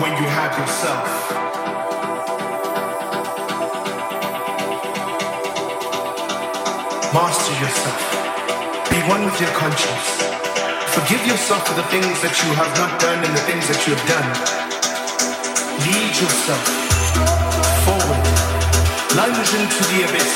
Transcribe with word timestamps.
when 0.00 0.16
you 0.16 0.28
have 0.32 0.56
yourself. 0.56 1.04
Master 7.12 7.54
yourself. 7.60 8.00
Be 8.88 8.96
one 9.12 9.28
with 9.28 9.36
your 9.36 9.52
conscience. 9.52 10.08
Forgive 10.96 11.20
yourself 11.28 11.68
for 11.68 11.76
the 11.76 11.84
things 11.92 12.16
that 12.24 12.32
you 12.32 12.50
have 12.56 12.72
not 12.80 12.96
done 12.96 13.20
and 13.20 13.32
the 13.36 13.44
things 13.44 13.68
that 13.68 13.80
you 13.84 13.92
have 13.92 14.06
done. 14.08 14.28
Lead 15.84 16.12
yourself 16.16 16.64
forward. 17.84 18.24
Lunge 19.20 19.52
into 19.52 19.82
the 19.92 20.08
abyss. 20.08 20.32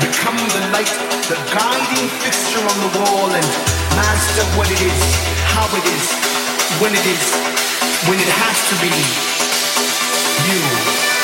Become 0.00 0.40
the 0.56 0.62
light, 0.72 0.94
the 1.28 1.36
guiding 1.52 2.08
fixture 2.24 2.64
on 2.64 2.78
the 2.80 2.90
wall 2.96 3.28
and 3.28 3.48
master 3.92 4.44
what 4.56 4.68
it 4.72 4.80
is, 4.80 5.00
how 5.52 5.68
it 5.68 5.84
is, 5.84 6.06
when 6.80 6.92
it 6.96 7.04
is, 7.04 7.55
when 8.08 8.20
it 8.20 8.28
has 8.28 8.68
to 8.70 8.76
be 8.80 8.92
you. 10.48 11.15